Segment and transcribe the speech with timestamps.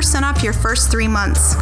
[0.00, 1.54] off your first three months.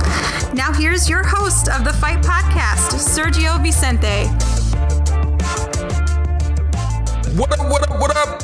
[0.54, 4.28] Now, here's your host of the Fight Podcast, Sergio Vicente.
[7.36, 8.42] What up, what up, what up?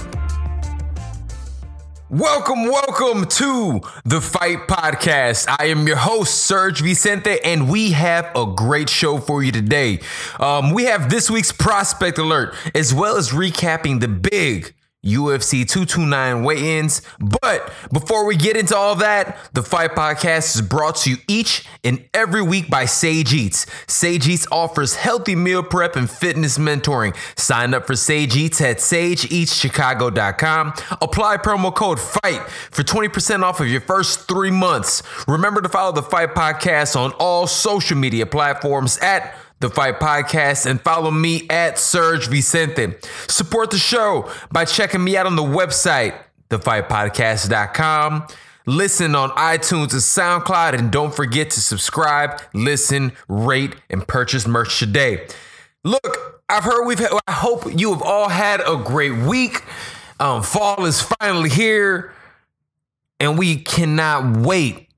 [2.10, 5.46] Welcome, welcome to the Fight Podcast.
[5.60, 10.01] I am your host, Serge Vicente, and we have a great show for you today.
[10.40, 14.74] Um, we have this week's prospect alert, as well as recapping the big
[15.05, 17.02] UFC 229 weigh ins.
[17.19, 21.66] But before we get into all that, the Fight Podcast is brought to you each
[21.85, 23.66] and every week by Sage Eats.
[23.87, 27.15] Sage Eats offers healthy meal prep and fitness mentoring.
[27.38, 30.75] Sign up for Sage Eats at sageeatschicago.com.
[31.01, 35.02] Apply promo code FIGHT for 20% off of your first three months.
[35.29, 40.66] Remember to follow the Fight Podcast on all social media platforms at the Fight Podcast,
[40.66, 42.95] and follow me at Serge Vicente.
[43.29, 46.15] Support the show by checking me out on the website,
[46.51, 48.27] thefightpodcast.com.
[48.66, 50.01] Listen on iTunes and
[50.45, 55.27] SoundCloud, and don't forget to subscribe, listen, rate, and purchase merch today.
[55.82, 56.99] Look, I've heard we've.
[56.99, 59.63] Had, I hope you have all had a great week.
[60.19, 62.13] Um, fall is finally here,
[63.21, 64.88] and we cannot wait.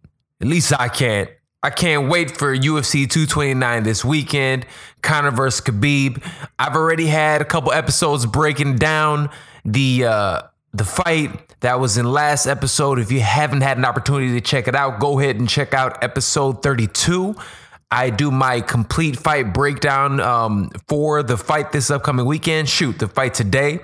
[0.40, 1.30] At least I can't
[1.66, 4.66] I can't wait for UFC 229 this weekend.
[5.02, 6.24] Conor versus Khabib.
[6.60, 9.30] I've already had a couple episodes breaking down
[9.64, 13.00] the uh, the fight that was in last episode.
[13.00, 16.04] If you haven't had an opportunity to check it out, go ahead and check out
[16.04, 17.34] episode 32.
[17.90, 22.68] I do my complete fight breakdown um, for the fight this upcoming weekend.
[22.68, 23.80] Shoot, the fight today.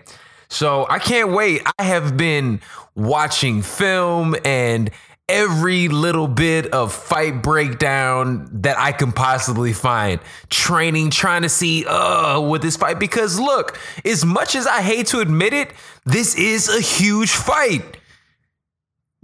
[0.48, 1.62] So I can't wait.
[1.80, 2.60] I have been
[2.94, 4.88] watching film and
[5.28, 10.20] every little bit of fight breakdown that I can possibly find.
[10.50, 15.06] Training, trying to see uh with this fight because look, as much as I hate
[15.08, 15.72] to admit it,
[16.04, 17.98] this is a huge fight.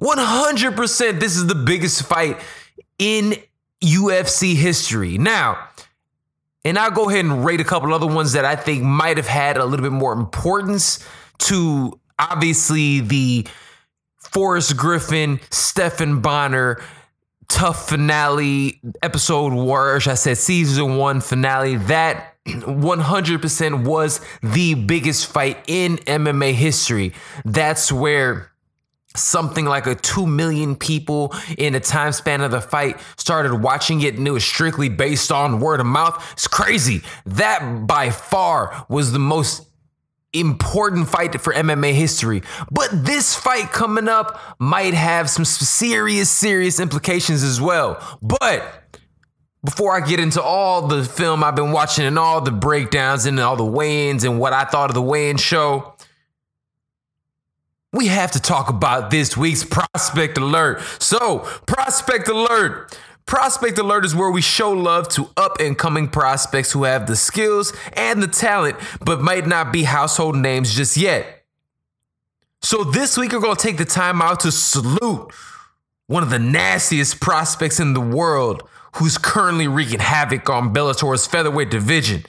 [0.01, 2.39] 100% this is the biggest fight
[2.99, 3.35] in
[3.83, 5.19] UFC history.
[5.19, 5.69] Now,
[6.65, 9.27] and I'll go ahead and rate a couple other ones that I think might have
[9.27, 11.05] had a little bit more importance
[11.39, 13.47] to obviously the
[14.31, 16.83] Forrest Griffin, Stephan Bonnar,
[17.49, 21.77] TUF finale episode, or I said season one finale.
[21.77, 27.15] That 100% was the biggest fight in MMA history.
[27.45, 28.53] That's where
[29.17, 34.03] something like a 2 million people in the time span of the fight started watching
[34.03, 36.23] it and it was strictly based on word of mouth.
[36.35, 37.03] It's crazy.
[37.27, 39.68] That by far was the most
[40.33, 42.43] important fight for MMA history.
[42.71, 48.01] But this fight coming up might have some serious, serious implications as well.
[48.23, 48.99] But
[49.65, 53.41] before I get into all the film I've been watching and all the breakdowns and
[53.41, 55.95] all the weigh ins and what I thought of the weigh in show,
[57.93, 60.81] we have to talk about this week's prospect alert.
[60.99, 62.97] So, prospect alert.
[63.29, 67.15] Prospect Alert is where we show love to up and coming prospects who have the
[67.15, 71.45] skills and the talent, but might not be household names just yet.
[72.63, 75.31] So this week, we're going to take the time out to salute
[76.07, 81.69] one of the nastiest prospects in the world who's currently wreaking havoc on Bellator's featherweight
[81.69, 82.25] division,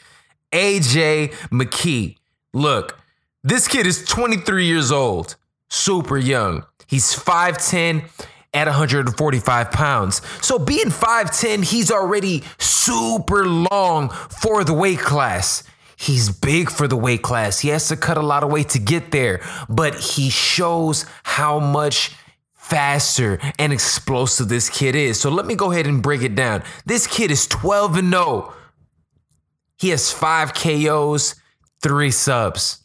[0.51, 2.17] AJ McKee.
[2.53, 2.99] Look,
[3.41, 5.37] this kid is 23 years old,
[5.69, 6.65] super young.
[6.87, 8.03] He's 5'10
[8.53, 10.21] at 145 pounds.
[10.41, 15.63] So being 5'10, he's already super long for the weight class.
[15.95, 17.59] He's big for the weight class.
[17.59, 21.59] He has to cut a lot of weight to get there, but he shows how
[21.59, 22.11] much
[22.53, 25.19] faster and explosive this kid is.
[25.19, 26.63] So let me go ahead and break it down.
[26.85, 28.53] This kid is 12 and 0.
[29.77, 31.35] He has 5 KOs,
[31.81, 32.83] 3 subs.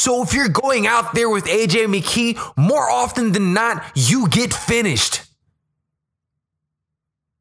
[0.00, 4.50] So if you're going out there with AJ McKee, more often than not, you get
[4.50, 5.24] finished.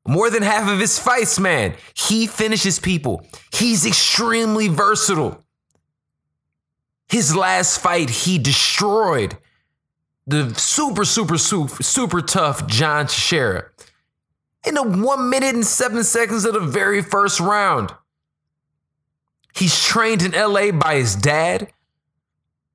[0.05, 3.25] More than half of his fights, man, he finishes people.
[3.53, 5.45] He's extremely versatile.
[7.07, 9.37] His last fight, he destroyed
[10.27, 13.69] the super, super, super, super tough John Teixeira
[14.67, 17.93] in the one minute and seven seconds of the very first round.
[19.55, 21.71] He's trained in LA by his dad.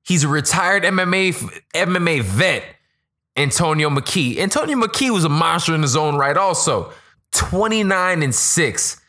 [0.05, 1.33] He's a retired MMA
[1.73, 2.63] MMA vet,
[3.35, 4.37] Antonio McKee.
[4.37, 6.93] Antonio McKee was a monster in his own right, also
[7.31, 9.01] 29 and 6.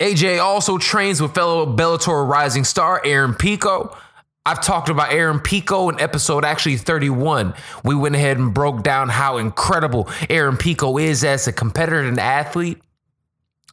[0.00, 3.96] AJ also trains with fellow Bellator rising star Aaron Pico.
[4.44, 7.54] I've talked about Aaron Pico in episode actually 31.
[7.84, 12.18] We went ahead and broke down how incredible Aaron Pico is as a competitor and
[12.18, 12.80] athlete.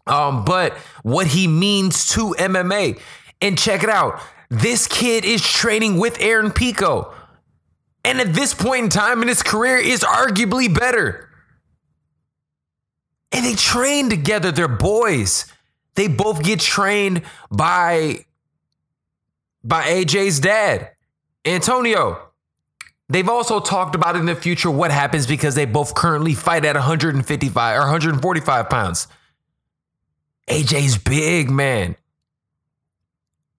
[0.06, 3.00] Um, but what he means to MMA.
[3.42, 4.22] And check it out.
[4.50, 7.14] This kid is training with Aaron Pico.
[8.04, 11.30] And at this point in time in his career is arguably better.
[13.32, 14.52] And they train together.
[14.52, 15.46] They're boys.
[15.96, 18.26] They both get trained by
[19.64, 20.92] by AJ's dad,
[21.46, 22.30] Antonio.
[23.10, 26.76] They've also talked about in the future what happens because they both currently fight at
[26.76, 29.08] 155 or 145 pounds.
[30.48, 31.96] AJ's big, man.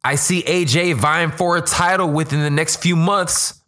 [0.02, 3.60] I see AJ vying for a title within the next few months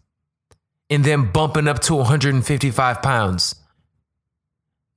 [0.88, 3.54] and then bumping up to 155 pounds.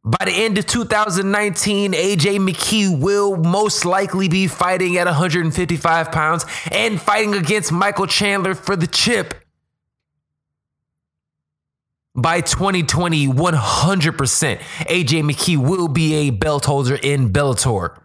[0.03, 6.45] By the end of 2019, AJ McKee will most likely be fighting at 155 pounds
[6.71, 9.33] and fighting against Michael Chandler for the chip.
[12.13, 17.97] By 2020, 100%, AJ McKee will be a belt holder in Bellator.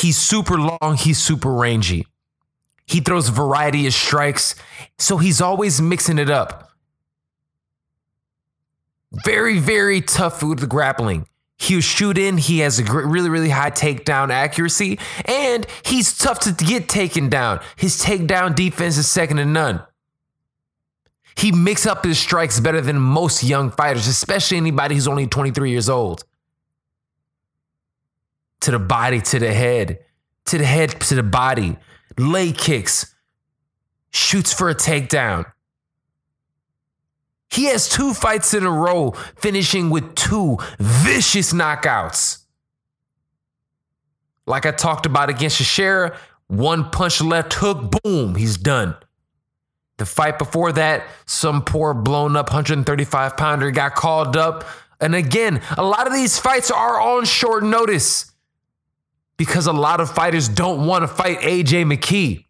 [0.00, 2.06] He's super long, he's super rangy.
[2.86, 4.54] He throws a variety of strikes,
[4.98, 6.70] so he's always mixing it up.
[9.24, 11.26] Very, very tough with the grappling.
[11.58, 12.38] He'll shoot in.
[12.38, 17.60] He has a really, really high takedown accuracy, and he's tough to get taken down.
[17.76, 19.82] His takedown defense is second to none.
[21.36, 25.70] He mix up his strikes better than most young fighters, especially anybody who's only 23
[25.70, 26.24] years old.
[28.60, 30.00] To the body, to the head,
[30.46, 31.76] to the head, to the body,
[32.18, 33.14] leg kicks,
[34.10, 35.46] shoots for a takedown.
[37.50, 42.44] He has two fights in a row, finishing with two vicious knockouts.
[44.46, 46.16] Like I talked about against Teixeira,
[46.46, 48.96] one punch left hook, boom, he's done.
[49.98, 54.64] The fight before that, some poor blown up 135 pounder got called up.
[55.00, 58.29] And again, a lot of these fights are on short notice
[59.40, 62.44] because a lot of fighters don't want to fight AJ McKee.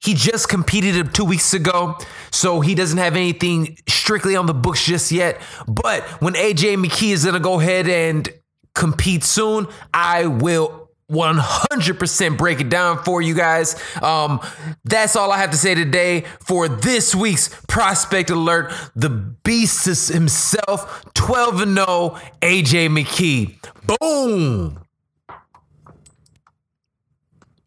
[0.00, 1.98] He just competed two weeks ago,
[2.30, 5.38] so he doesn't have anything strictly on the books just yet.
[5.68, 8.26] But when AJ McKee is gonna go ahead and
[8.74, 13.76] compete soon, I will 100% break it down for you guys.
[14.02, 14.40] Um,
[14.84, 18.72] that's all I have to say today for this week's prospect alert.
[18.96, 23.98] The beast is himself, 12 and 0, AJ McKee.
[24.00, 24.80] Boom.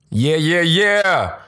[0.09, 1.39] Yeah, yeah, yeah.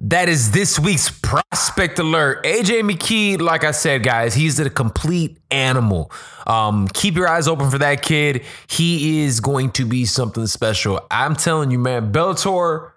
[0.00, 2.44] That is this week's prospect alert.
[2.44, 6.10] AJ McKee, like I said, guys, he's a complete animal.
[6.46, 8.44] Um, keep your eyes open for that kid.
[8.68, 11.00] He is going to be something special.
[11.12, 12.90] I'm telling you, man, Bellator,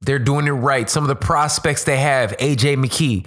[0.00, 0.88] they're doing it right.
[0.88, 3.26] Some of the prospects they have AJ McKee,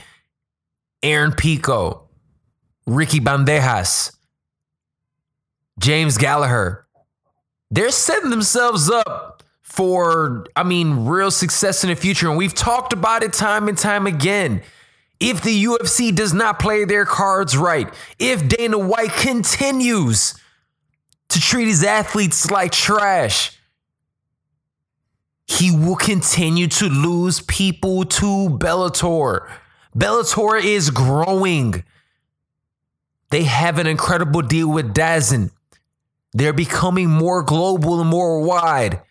[1.03, 2.07] Aaron Pico,
[2.87, 4.15] Ricky Bandejas,
[5.79, 6.87] James Gallagher.
[7.69, 9.32] They're setting themselves up
[9.73, 12.29] for, I mean, real success in the future.
[12.29, 14.61] And we've talked about it time and time again.
[15.19, 20.35] If the UFC does not play their cards right, if Dana White continues
[21.29, 23.57] to treat his athletes like trash,
[25.47, 29.49] he will continue to lose people to Bellator.
[29.97, 31.83] Bellator is growing.
[33.31, 35.49] They have an incredible deal with DAZN.
[36.31, 39.01] They're becoming more global and more wide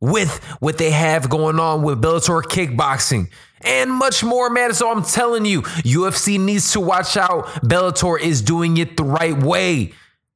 [0.00, 3.28] with what they have going on with Bellator kickboxing
[3.60, 4.74] and much more, man.
[4.74, 7.46] So I'm telling you, UFC needs to watch out.
[7.64, 9.92] Bellator is doing it the right way.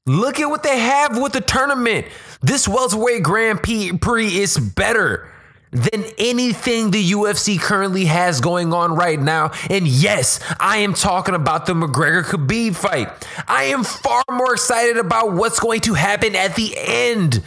[0.06, 2.06] Look at what they have with the tournament.
[2.40, 5.28] This welterweight Grand Prix is better
[5.70, 9.52] than anything the UFC currently has going on right now.
[9.70, 13.08] And yes, I am talking about the McGregor Khabib fight.
[13.46, 17.42] I am far more excited about what's going to happen at the end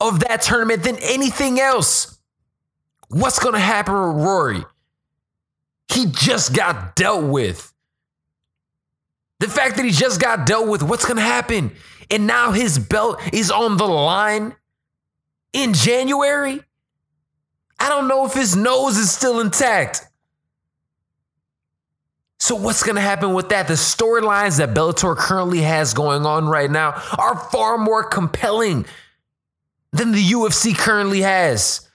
[0.00, 2.18] of that tournament than anything else.
[3.08, 4.64] What's going to happen with Rory?
[5.92, 7.72] He just got dealt with.
[9.40, 11.72] The fact that he just got dealt with, what's going to happen?
[12.10, 14.54] And now his belt is on the line.
[15.52, 16.62] in January?
[17.78, 20.06] I don't know if his nose is still intact.
[22.38, 23.68] So, what's going to happen with that?
[23.68, 28.86] The storylines that Bellator currently has going on right now are far more compelling
[29.92, 31.88] than the UFC currently has.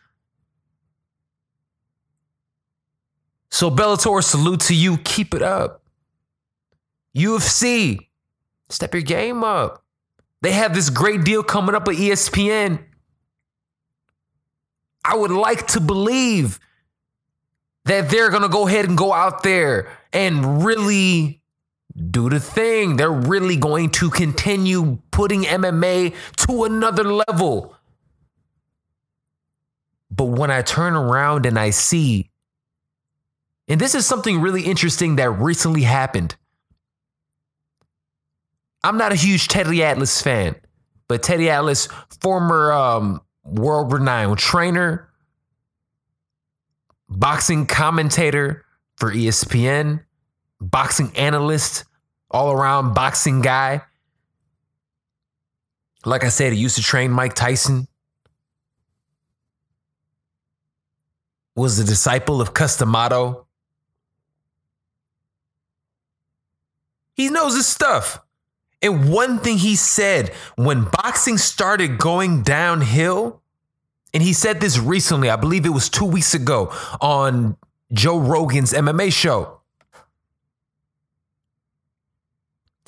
[3.49, 4.97] So, Bellator, salute to you.
[4.97, 5.81] Keep it up.
[7.15, 8.09] UFC,
[8.69, 9.83] step your game up.
[10.41, 12.83] They have this great deal coming up with ESPN.
[15.05, 16.59] I would like to believe
[17.85, 21.41] that they're going to go ahead and go out there and really
[22.11, 22.97] do the thing.
[22.97, 26.13] They're really going to continue putting MMA
[26.47, 27.74] to another level.
[30.15, 32.29] But when I turn around and I see,
[33.67, 36.35] and this is something really interesting that recently happened.
[38.83, 40.55] I'm not a huge Teddy Atlas fan,
[41.07, 41.87] but Teddy Atlas,
[42.21, 45.09] former um, world renowned trainer,
[47.09, 48.63] boxing commentator
[48.97, 50.03] for ESPN,
[50.61, 51.83] boxing analyst,
[52.29, 53.81] all around boxing guy.
[56.05, 57.87] Like I said, he used to train Mike Tyson.
[61.55, 63.45] Was a disciple of Cus D'Amato.
[67.13, 68.19] He knows his stuff.
[68.81, 73.41] And one thing he said when boxing started going downhill,
[74.13, 76.71] and he said this recently, I believe it was two weeks ago
[77.01, 77.57] on
[77.91, 79.59] Joe Rogan's MMA show.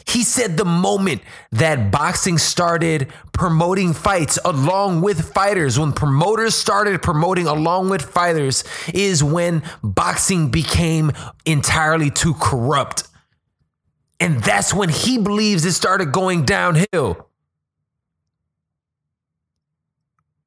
[0.08, 1.22] He said the moment
[1.52, 8.64] that boxing started promoting fights along with fighters, when promoters started promoting along with fighters,
[8.94, 11.12] is when boxing became
[11.46, 13.04] entirely too corrupt.
[14.20, 17.28] And that's when he believes it started going downhill.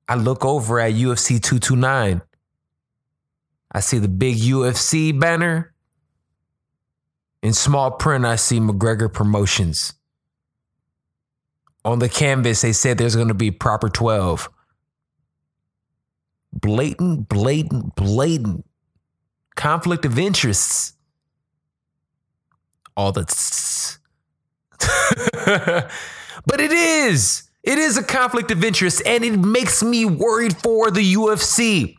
[0.09, 2.23] I look over at UFC 229.
[3.73, 5.69] I see the big UFC banner.
[7.42, 9.94] In small print, I see McGregor Promotions.
[11.85, 14.50] On the canvas, they said there's going to be proper 12.
[16.52, 18.66] Blatant, blatant, blatant
[19.54, 20.94] conflict of interests.
[22.97, 23.23] All the.
[26.47, 27.44] but it is.
[27.62, 31.97] It is a conflict of interest, and it makes me worried for the UFC.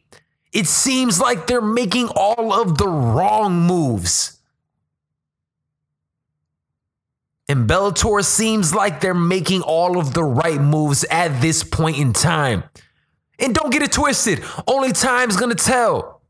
[0.53, 4.40] It seems like they're making all of the wrong moves.
[7.51, 12.13] And Bellator seems like they're making all of the right moves at this point in
[12.13, 12.63] time.
[13.39, 16.21] And don't get it twisted, only time's gonna tell.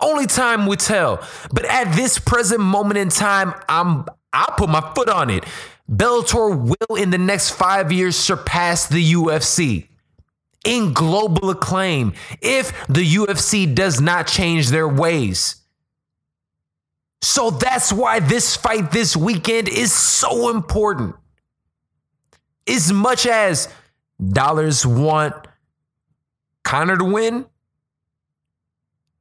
[0.00, 1.22] Only time will tell.
[1.52, 5.44] But at this present moment in time, I'm I'll put my foot on it.
[5.86, 9.88] Bellator will in the next five years surpass the UFC
[10.64, 15.59] in global acclaim if the UFC does not change their ways.
[17.22, 21.16] So that's why this fight this weekend is so important.
[22.66, 23.68] As much as
[24.20, 25.34] dollars want
[26.64, 27.46] Conor to win,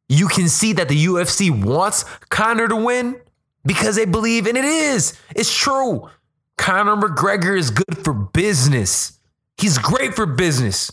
[0.07, 3.19] you can see that the UFC wants Conor to win
[3.65, 6.09] because they believe, and it is, it's true.
[6.57, 9.19] Conor McGregor is good for business.
[9.57, 10.91] He's great for business.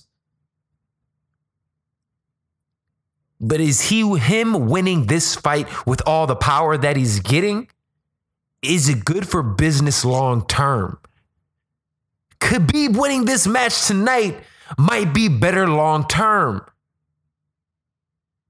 [3.41, 7.69] But is he him winning this fight with all the power that he's getting?
[8.63, 10.99] Is it good for business long term?
[12.41, 14.39] Khabib winning this match tonight
[14.79, 16.65] might be better long term.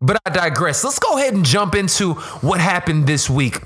[0.01, 0.85] But I digress.
[0.85, 3.61] Let's go ahead and jump into what happened this week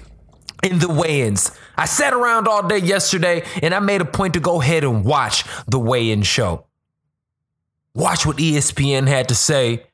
[0.62, 1.50] in the weigh ins.
[1.76, 5.04] I sat around all day yesterday and I made a point to go ahead and
[5.04, 6.66] watch the weigh in show.
[7.94, 9.84] Watch what ESPN had to say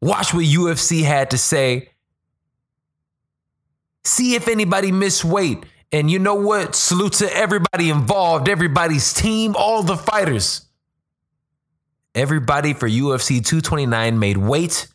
[0.00, 1.90] Watch what UFC had to say.
[4.04, 5.64] See if anybody missed weight.
[5.92, 6.74] And you know what?
[6.74, 10.66] Salute to everybody involved, everybody's team, all the fighters.
[12.14, 14.88] Everybody for UFC 229 made weight.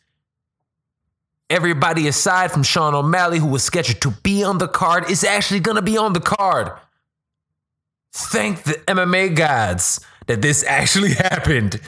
[1.48, 5.60] Everybody aside from Sean O'Malley, who was scheduled to be on the card, is actually
[5.60, 6.72] going to be on the card.
[8.12, 11.80] Thank the MMA gods that this actually happened.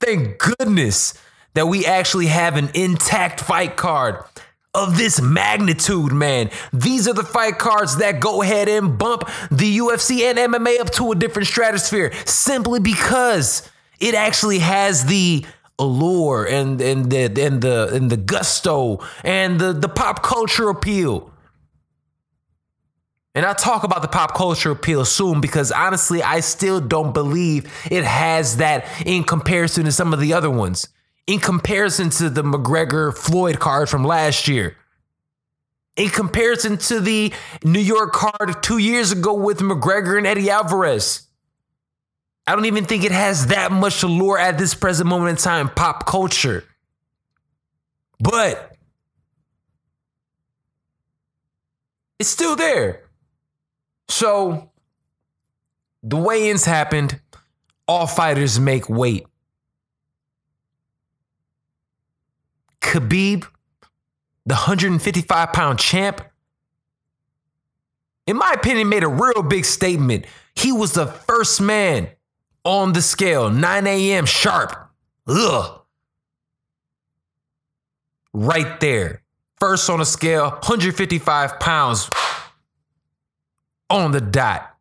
[0.00, 1.14] Thank goodness
[1.54, 4.24] that we actually have an intact fight card
[4.72, 6.50] of this magnitude, man.
[6.72, 10.90] These are the fight cards that go ahead and bump the UFC and MMA up
[10.92, 15.44] to a different stratosphere simply because it actually has the
[15.78, 21.32] allure and and the and the and the gusto and the the pop culture appeal.
[23.34, 27.72] And I'll talk about the pop culture appeal soon because honestly, I still don't believe
[27.90, 30.88] it has that in comparison to some of the other ones.
[31.30, 34.76] In comparison to the McGregor Floyd card from last year.
[35.94, 37.32] In comparison to the
[37.62, 41.28] New York card two years ago with McGregor and Eddie Alvarez.
[42.48, 45.68] I don't even think it has that much allure at this present moment in time,
[45.68, 46.64] pop culture.
[48.18, 48.76] But
[52.18, 53.08] it's still there.
[54.08, 54.72] So
[56.02, 57.20] the weigh ins happened.
[57.86, 59.28] All fighters make weight.
[62.80, 63.46] Khabib,
[64.46, 66.22] the 155 pound champ,
[68.26, 70.24] in my opinion, made a real big statement.
[70.54, 72.08] He was the first man
[72.64, 74.26] on the scale, 9 a.m.
[74.26, 74.74] sharp.
[75.26, 75.80] Ugh.
[78.32, 79.22] Right there.
[79.58, 82.10] First on the scale, 155 pounds
[83.90, 84.74] on the dot.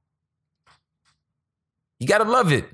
[2.00, 2.66] You gotta love it.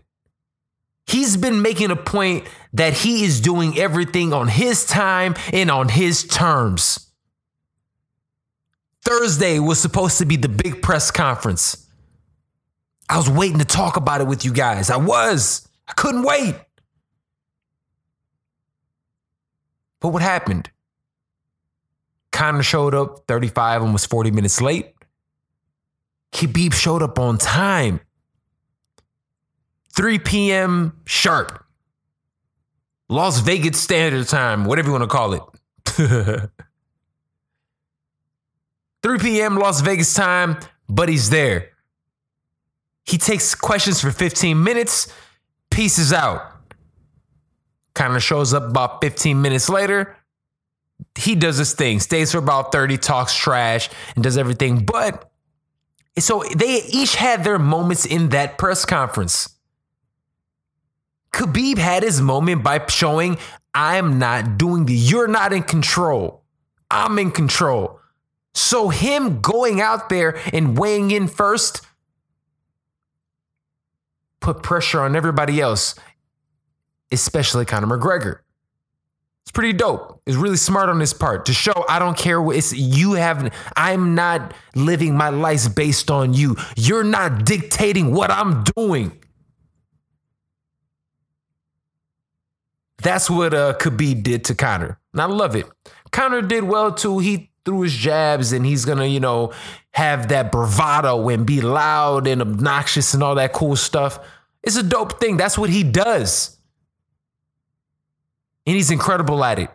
[1.08, 5.90] He's been making a point that he is doing everything on his time and on
[5.90, 7.12] his terms.
[9.04, 11.86] Thursday was supposed to be the big press conference.
[13.08, 14.90] I was waiting to talk about it with you guys.
[14.90, 15.68] I was.
[15.88, 16.56] I couldn't wait.
[20.00, 20.72] But what happened?
[22.32, 24.94] Conor showed up 35, almost 40 minutes late.
[26.34, 28.02] Khabib showed up on time.
[29.96, 31.02] 3 p.m.
[31.06, 31.66] sharp.
[33.08, 35.42] Las Vegas Standard Time, whatever you want to call it.
[39.04, 39.58] 3 p.m.
[39.58, 40.58] Las Vegas time,
[40.90, 41.70] but he's there.
[43.06, 45.14] He takes questions for 15 minutes,
[45.70, 46.42] pieces out.
[47.94, 50.18] Kind of shows up about 15 minutes later.
[51.18, 54.86] He does his thing, stays for about 30, talks trash, and does everything.
[54.86, 55.30] But
[56.18, 59.55] so they each had their moments in that press conference.
[61.36, 63.38] Khabib had his moment by showing,
[63.74, 66.44] I'm not doing the, you're not in control.
[66.90, 68.00] I'm in control.
[68.54, 71.82] So him going out there and weighing in first
[74.40, 75.96] put pressure on everybody else,
[77.12, 78.40] especially Conor McGregor.
[79.44, 80.22] It's pretty dope.
[80.26, 83.54] It's really smart on his part to show I don't care what it's you have
[83.76, 86.56] I'm not living my life based on you.
[86.78, 89.20] You're not dictating what I'm doing.
[93.00, 95.00] That's what uh Khabib did to Conor.
[95.14, 95.66] And I love it.
[96.12, 97.20] Conor did well too.
[97.20, 99.54] He threw his jabs and he's gonna, you know,
[99.92, 104.20] have that bravado and be loud and obnoxious and all that cool stuff.
[104.64, 105.38] It's a dope thing.
[105.38, 106.58] That's what he does.
[108.66, 109.70] And he's incredible at it.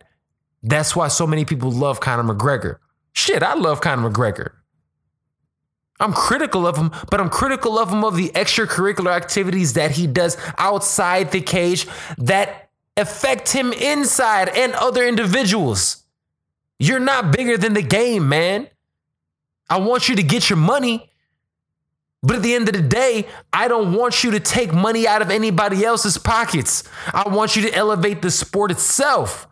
[0.62, 2.76] That's why so many people love Conor McGregor.
[3.12, 4.52] Shit, I love Conor McGregor.
[6.00, 10.06] I'm critical of him, but I'm critical of him of the extracurricular activities that he
[10.06, 16.04] does outside the cage that affect him inside and other individuals.
[16.78, 18.68] You're not bigger than the game, man.
[19.68, 21.10] I want you to get your money.
[22.22, 25.22] But at the end of the day, I don't want you to take money out
[25.22, 26.84] of anybody else's pockets.
[27.14, 29.48] I want you to elevate the sport itself.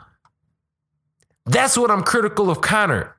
[1.46, 3.16] That's what I'm critical of Conor.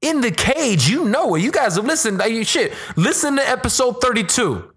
[0.00, 1.42] In the cage, you know it.
[1.42, 2.20] You guys have listened.
[2.46, 2.72] Shit.
[2.96, 4.71] Listen to episode 32.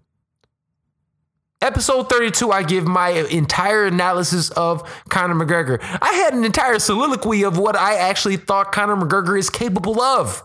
[1.62, 5.78] Episode 32, I give my entire analysis of Conor McGregor.
[6.02, 10.44] I had an entire soliloquy of what I actually thought Conor McGregor is capable of.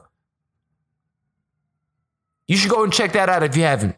[2.47, 3.97] You should go and check that out if you haven't.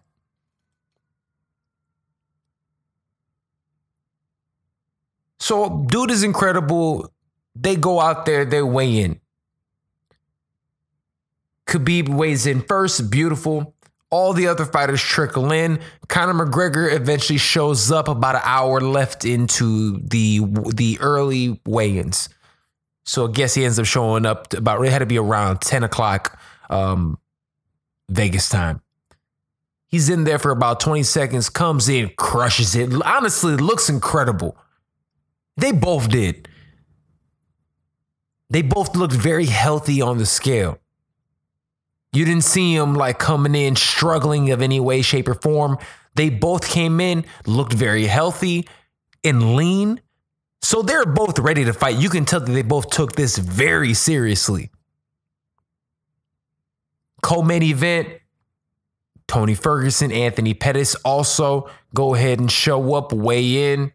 [5.40, 7.12] So, dude is incredible.
[7.56, 9.20] They go out there, they weigh in.
[11.68, 13.76] Khabib weighs in first, beautiful.
[14.14, 15.80] All the other fighters trickle in.
[16.08, 20.40] Conor McGregor eventually shows up about an hour left into the
[20.72, 22.30] the early weigh-ins.
[23.06, 25.84] So I guess he ends up showing up about it had to be around 10
[25.84, 27.18] o'clock um,
[28.08, 28.82] Vegas time.
[29.88, 32.94] He's in there for about 20 seconds, comes in, crushes it.
[33.04, 34.56] Honestly, looks incredible.
[35.58, 36.48] They both did.
[38.52, 40.78] They both looked very healthy on the scale.
[42.14, 45.80] You didn't see him like coming in struggling of any way, shape, or form.
[46.16, 48.68] They both came in, looked very healthy
[49.24, 50.00] and lean.
[50.62, 51.98] So they're both ready to fight.
[51.98, 54.70] You can tell that they both took this very seriously.
[57.24, 58.10] Co-main event,
[59.28, 63.92] Tony Ferguson, Anthony Pettis also go ahead and show up, weigh in.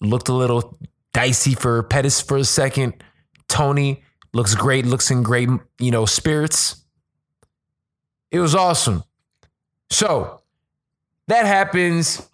[0.00, 0.78] Looked a little
[1.12, 3.04] dicey for Pettis for a second.
[3.48, 6.84] Tony looks great, looks in great, you know, spirits.
[8.30, 9.04] It was awesome.
[9.90, 10.40] So
[11.26, 12.26] that happens.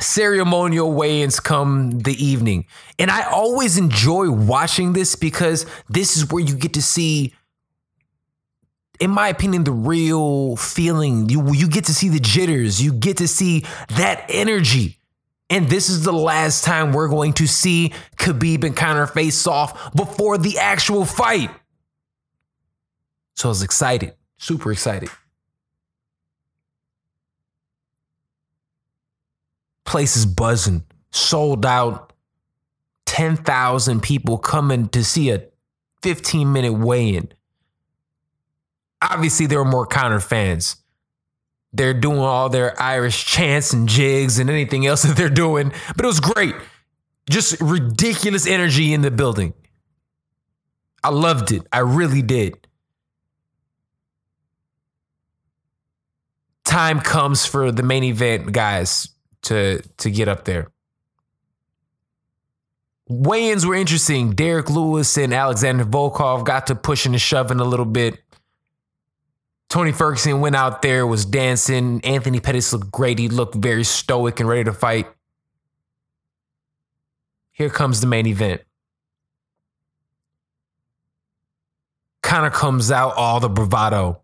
[0.00, 2.66] Ceremonial weigh-ins come the evening.
[3.00, 7.34] And I always enjoy watching this because this is where you get to see
[9.00, 11.28] in my opinion, the real feeling.
[11.28, 12.82] You you get to see the jitters.
[12.82, 14.97] You get to see that energy.
[15.50, 19.94] And this is the last time we're going to see Khabib and Conor face off
[19.94, 21.50] before the actual fight.
[23.36, 25.08] So I was excited, super excited.
[29.84, 32.12] Place is buzzing, sold out.
[33.06, 35.44] 10,000 people coming to see a
[36.02, 37.32] 15 minute weigh in
[39.02, 40.76] obviously there were more Conor fans.
[41.78, 46.04] They're doing all their Irish chants and jigs and anything else that they're doing, but
[46.04, 46.56] it was great.
[47.30, 49.54] Just ridiculous energy in the building.
[51.04, 51.62] I loved it.
[51.72, 52.66] I really did.
[56.64, 59.08] Time comes for the main event guys
[59.42, 60.72] to to get up there.
[63.08, 64.32] Weigh-ins were interesting.
[64.32, 68.18] Derrick Lewis and Alexander Volkov got to pushing and shoving a little bit.
[69.68, 72.00] Tony Ferguson went out there, was dancing.
[72.02, 73.18] Anthony Pettis looked great.
[73.18, 75.06] He looked very stoic and ready to fight.
[77.52, 78.62] Here comes the main event.
[82.22, 84.20] Conor comes out all the bravado.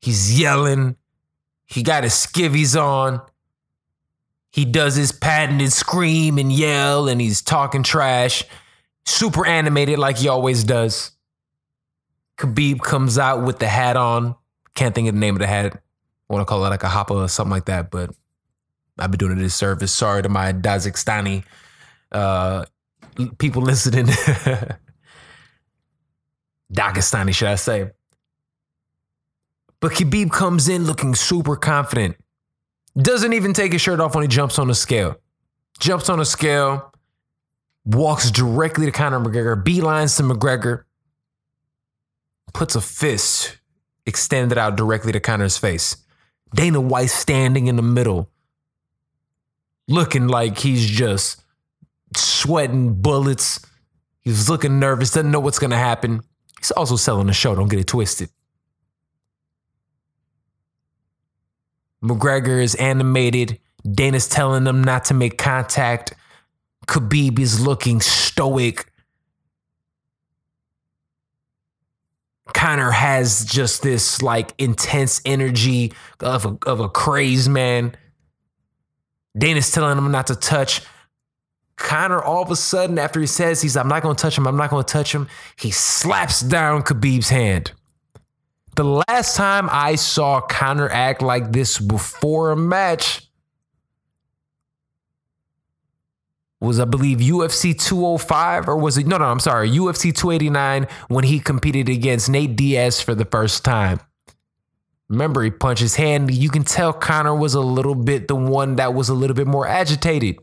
[0.00, 0.96] He's yelling.
[1.66, 3.20] He got his skivvies on.
[4.50, 8.44] He does his patented scream and yell, and he's talking trash.
[9.04, 11.12] Super animated like he always does.
[12.38, 14.36] Khabib comes out with the hat on.
[14.78, 15.74] Can't think of the name of the hat.
[15.74, 18.10] I want to call it like a hopper or something like that, but
[18.96, 19.90] I've been doing a disservice.
[19.90, 21.42] Sorry to my Dazakhstani
[22.12, 22.64] uh,
[23.38, 24.06] people listening.
[26.72, 27.90] Dagestani, should I say?
[29.80, 32.14] But Khabib comes in looking super confident.
[32.96, 35.16] Doesn't even take his shirt off when he jumps on the scale.
[35.80, 36.92] Jumps on the scale,
[37.84, 40.84] walks directly to Conor McGregor, beelines to McGregor,
[42.54, 43.57] puts a fist
[44.08, 45.96] extended out directly to Conor's face.
[46.54, 48.30] Dana White standing in the middle,
[49.86, 51.42] looking like he's just
[52.16, 53.60] sweating bullets.
[54.20, 56.22] He's looking nervous, doesn't know what's going to happen.
[56.58, 58.30] He's also selling the show, don't get it twisted.
[62.02, 63.60] McGregor is animated.
[63.88, 66.14] Dana's telling them not to make contact.
[66.86, 68.87] Khabib is looking stoic.
[72.54, 77.94] Conor has just this like intense energy of a, of a crazed man.
[79.36, 80.82] Dana's telling him not to touch.
[81.76, 84.48] Conor, all of a sudden, after he says he's, I'm not going to touch him,
[84.48, 87.72] I'm not going to touch him, he slaps down Khabib's hand.
[88.74, 93.27] The last time I saw Conor act like this before a match
[96.60, 101.24] was I believe UFC 205 or was it no no I'm sorry UFC 289 when
[101.24, 104.00] he competed against Nate Diaz for the first time.
[105.08, 106.30] Remember he punched his hand.
[106.32, 109.46] You can tell Conor was a little bit the one that was a little bit
[109.46, 110.38] more agitated.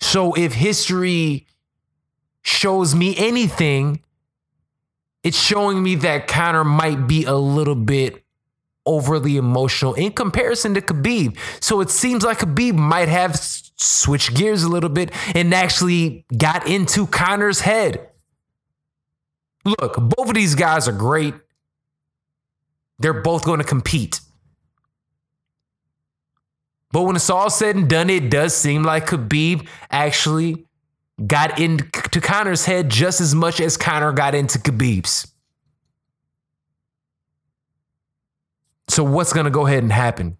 [0.00, 1.46] So if history
[2.42, 4.02] shows me anything,
[5.22, 8.22] it's showing me that Conor might be a little bit
[8.84, 11.38] overly emotional in comparison to Khabib.
[11.60, 13.36] So it seems like Khabib might have
[13.84, 18.08] switched gears a little bit and actually got into Conor's head.
[19.64, 21.34] Look, both of these guys are great.
[22.98, 24.20] They're both going to compete.
[26.92, 30.66] But when it's all said and done, it does seem like Khabib actually
[31.26, 35.26] got into Conor's head just as much as Conor got into Khabib's.
[38.88, 40.36] So, what's going to go ahead and happen?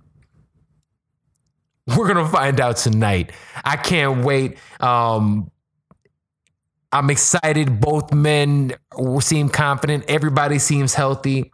[1.97, 3.33] We're to find out tonight.
[3.65, 4.59] I can't wait.
[4.81, 5.51] Um,
[6.93, 7.81] I'm excited.
[7.81, 8.75] Both men
[9.21, 10.05] seem confident.
[10.09, 11.53] Everybody seems healthy.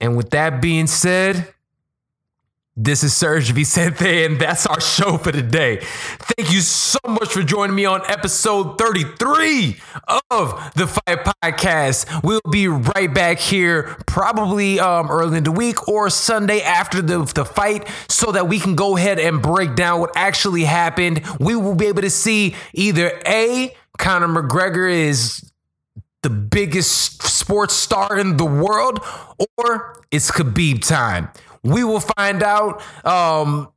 [0.00, 1.53] And with that being said,
[2.76, 5.78] this is Serge Vicente, and that's our show for today.
[5.80, 9.76] Thank you so much for joining me on episode 33
[10.32, 12.24] of the Fight Podcast.
[12.24, 17.24] We'll be right back here probably um, early in the week or Sunday after the,
[17.24, 21.22] the fight so that we can go ahead and break down what actually happened.
[21.38, 25.48] We will be able to see either A, Conor McGregor is
[26.24, 28.98] the biggest sports star in the world,
[29.58, 31.28] or it's Khabib time.
[31.64, 32.82] We will find out.
[33.04, 33.73] Um,